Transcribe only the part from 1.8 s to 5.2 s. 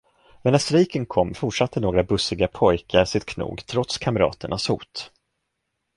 bussiga pojkar sitt knog trots kamraternas hot.